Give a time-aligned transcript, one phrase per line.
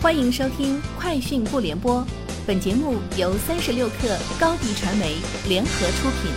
[0.00, 2.00] 欢迎收听《快讯不联播》，
[2.46, 5.16] 本节目由三十六克高低传媒
[5.48, 6.30] 联合出品。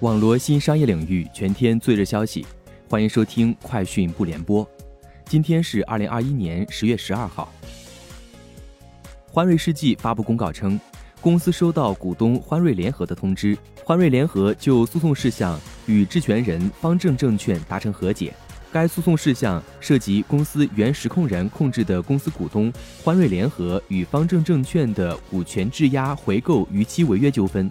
[0.00, 2.46] 网罗新商业领域全天最热消息，
[2.86, 4.62] 欢迎收听《快讯不联播》。
[5.24, 7.50] 今天是二零二一年十月十二号。
[9.32, 10.78] 欢瑞世纪发布公告称，
[11.22, 13.56] 公司收到股东欢瑞联合的通知，
[13.86, 18.34] 欢瑞联合就诉讼事项与质权人方正证券达成和解。
[18.70, 22.72] 该诉讼事项涉及公司原实控人控制的公司股东
[23.02, 27.70] 欢瑞联合与方正证券的股权质押回购逾期违约纠纷，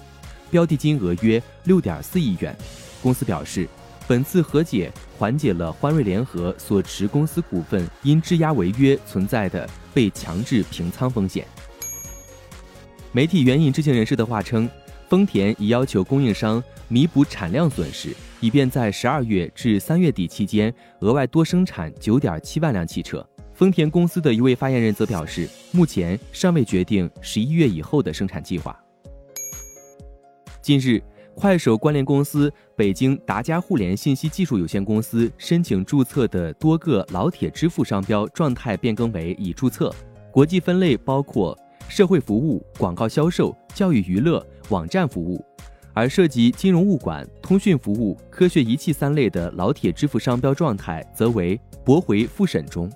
[0.49, 2.55] 标的金额约六点四亿元。
[3.01, 3.67] 公司表示，
[4.07, 11.45] 本次和解缓解了欢瑞联合所持公司股份因质押违约存在的被强制平仓风险。
[13.11, 14.67] 媒体援引知情人士的话称，
[15.07, 18.15] 丰田已要求供应商弥补产量损失。
[18.39, 23.25] 以便在十二月至三月底期间额外多生产九点七万辆汽车。
[23.53, 28.79] 丰田公司的一位发言人则表示，目前尚未决定十一月以后的生产计划。
[30.61, 31.01] 近日，
[31.33, 39.91] 快手关联公司北京达佳互联信息技术有限公司申请注册的多个老铁支付商标状态变更为已注册，
[40.31, 45.43] 国际分类包括社会服务、广告销售、教育娱乐、网站服务。
[45.97, 52.87] 而涉及金融物管、通讯服务、科学仪器三类的老铁支付商标状态，则为驳回复审中。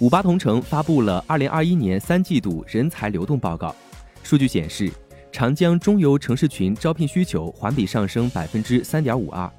[0.00, 3.74] 五八同城发布了二零二一年三季度人才流动报告，
[4.22, 4.92] 数据显示，
[5.32, 9.50] 长江中游城市群招聘需求环比上升百分之三点五二，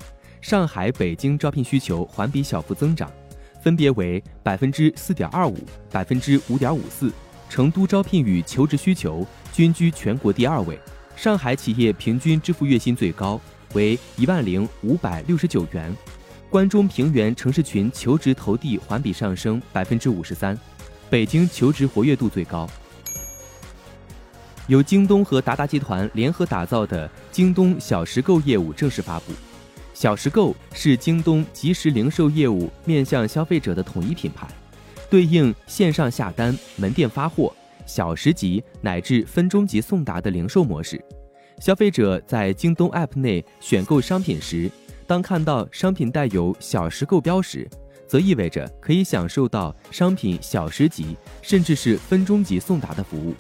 [0.42, 3.12] 上海、北京招聘需求环比小幅增长，
[3.60, 5.58] 分别为百分之四点二五、
[5.92, 7.12] 百分之五点五四。
[7.50, 10.78] 成都招聘与求职需求均居全国第二位。
[11.20, 13.38] 上海企业平均支付月薪最高
[13.74, 15.94] 为一万零五百六十九元，
[16.50, 20.58] 关中平原城市群求职投递环比上升百分之五十三，
[21.10, 22.70] 北京求职活跃度最高。
[24.68, 29.34] 由京东和达达集团联合打造的京东小时购业务正式发布。
[29.94, 34.48] 小时购是京东即时零售业务面向消费者的统一品牌，
[35.10, 37.54] 对应线上下单、门店发货。
[37.90, 41.04] 小时级乃至分钟级送达的零售模式，
[41.60, 44.70] 消费者在京东 App 内选购商品时，
[45.08, 47.68] 当看到商品带有小时购标时，
[48.06, 53.34] 则意味着可以享受到商品小时级甚至是分钟级送达的服务。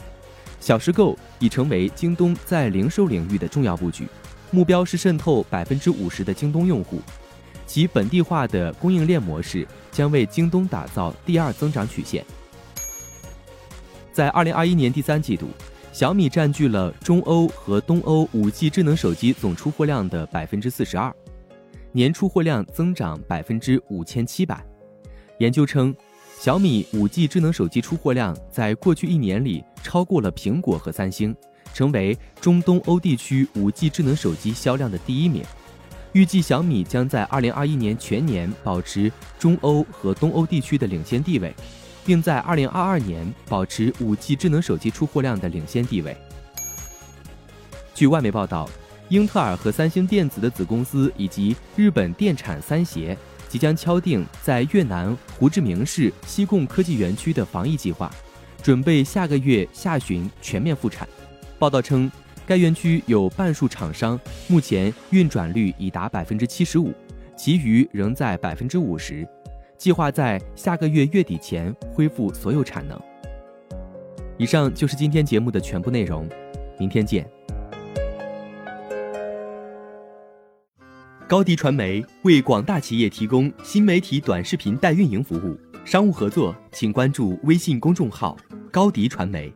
[0.59, 4.07] 小时购已成为京东在零售领域的重要布局，
[4.49, 6.99] 目标是渗透百分之五十的京东用户。
[7.67, 12.25] 其本地化的供应链模式将为京东打造第二增长曲线。
[14.19, 15.47] 在二零二一年第三季度，
[15.93, 21.09] 小米占据了中欧和东欧五 G 智能手机总出货量的百分之四十二，
[21.93, 24.61] 年出货量增长百分之五千七百。
[25.37, 25.95] 研究称，
[26.37, 31.33] 小米五 G 智能手机出货量在过去一年里超过了苹果和三星，
[31.73, 35.45] 成为中东欧地区五 G 智能手机销量的第一名。
[36.11, 41.55] 预计小米将在二零二一年全年保持中欧和东欧地区的领先地位。
[42.09, 46.17] 并在二零二二年保持五 G 智能手机出货量的领先地位。
[47.93, 48.67] 据外媒报道，
[49.09, 53.15] 英特尔和三星电子的子公司以及日本电产三协
[53.47, 58.09] 即将敲定在越南胡志明市西贡科技园区的防疫计划，
[58.63, 61.07] 准备下个月下旬全面复产。
[61.59, 62.11] 报道称，
[62.43, 66.91] 该园区有半数厂商目前运转率已达百分之七十五，
[67.37, 69.27] 其余仍在百分之五十。
[69.79, 72.99] 计划在下个月月底前恢复所有产能。
[74.37, 76.27] 以上就是今天节目的全部内容，
[76.77, 77.25] 明天见。
[81.27, 88.35] 高迪传媒为广大企业提供新媒体短视频代运营服务，商务合作请关注微信公众号
[88.71, 89.53] “高迪传媒”。